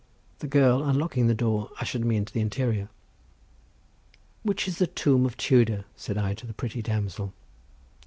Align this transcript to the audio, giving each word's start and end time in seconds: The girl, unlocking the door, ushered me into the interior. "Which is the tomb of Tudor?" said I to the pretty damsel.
The 0.39 0.47
girl, 0.47 0.81
unlocking 0.83 1.27
the 1.27 1.35
door, 1.35 1.69
ushered 1.79 2.03
me 2.03 2.15
into 2.15 2.33
the 2.33 2.41
interior. 2.41 2.89
"Which 4.41 4.67
is 4.67 4.79
the 4.79 4.87
tomb 4.87 5.27
of 5.27 5.37
Tudor?" 5.37 5.85
said 5.95 6.17
I 6.17 6.33
to 6.33 6.47
the 6.47 6.55
pretty 6.55 6.81
damsel. 6.81 7.35